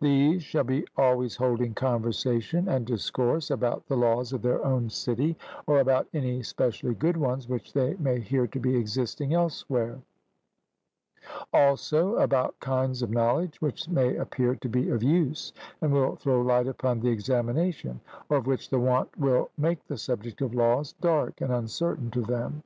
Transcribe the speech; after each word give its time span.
These 0.00 0.42
shall 0.42 0.64
be 0.64 0.86
always 0.96 1.36
holding 1.36 1.74
conversation 1.74 2.68
and 2.70 2.86
discourse 2.86 3.50
about 3.50 3.86
the 3.86 3.98
laws 3.98 4.32
of 4.32 4.40
their 4.40 4.64
own 4.64 4.88
city 4.88 5.36
or 5.66 5.78
about 5.80 6.06
any 6.14 6.42
specially 6.42 6.94
good 6.94 7.18
ones 7.18 7.50
which 7.50 7.74
they 7.74 7.92
may 7.98 8.18
hear 8.18 8.46
to 8.46 8.58
be 8.58 8.76
existing 8.78 9.34
elsewhere; 9.34 9.98
also 11.52 12.16
about 12.16 12.58
kinds 12.60 13.02
of 13.02 13.10
knowledge 13.10 13.60
which 13.60 13.86
may 13.86 14.16
appear 14.16 14.54
to 14.56 14.70
be 14.70 14.88
of 14.88 15.02
use 15.02 15.52
and 15.82 15.92
will 15.92 16.16
throw 16.16 16.40
light 16.40 16.66
upon 16.66 17.00
the 17.00 17.10
examination, 17.10 18.00
or 18.30 18.38
of 18.38 18.46
which 18.46 18.70
the 18.70 18.80
want 18.80 19.14
will 19.18 19.50
make 19.58 19.84
the 19.86 19.98
subject 19.98 20.40
of 20.40 20.54
laws 20.54 20.94
dark 21.02 21.42
and 21.42 21.52
uncertain 21.52 22.10
to 22.10 22.22
them. 22.22 22.62